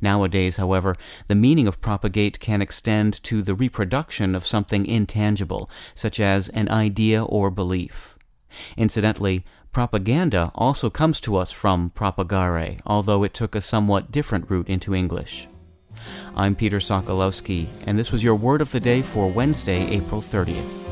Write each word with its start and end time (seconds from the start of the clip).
Nowadays, 0.00 0.56
however, 0.56 0.96
the 1.28 1.34
meaning 1.34 1.68
of 1.68 1.80
propagate 1.80 2.40
can 2.40 2.60
extend 2.60 3.22
to 3.24 3.42
the 3.42 3.54
reproduction 3.54 4.34
of 4.34 4.46
something 4.46 4.86
intangible, 4.86 5.70
such 5.94 6.18
as 6.18 6.48
an 6.48 6.68
idea 6.68 7.22
or 7.24 7.50
belief. 7.50 8.18
Incidentally, 8.76 9.44
propaganda 9.72 10.50
also 10.54 10.90
comes 10.90 11.20
to 11.20 11.36
us 11.36 11.52
from 11.52 11.90
propagare, 11.90 12.80
although 12.84 13.22
it 13.22 13.34
took 13.34 13.54
a 13.54 13.60
somewhat 13.60 14.10
different 14.10 14.50
route 14.50 14.68
into 14.68 14.94
English. 14.94 15.48
I'm 16.34 16.56
Peter 16.56 16.78
Sokolowski, 16.78 17.68
and 17.86 17.98
this 17.98 18.10
was 18.10 18.24
your 18.24 18.34
word 18.34 18.60
of 18.60 18.72
the 18.72 18.80
day 18.80 19.02
for 19.02 19.30
Wednesday, 19.30 19.86
April 19.90 20.20
30th. 20.20 20.91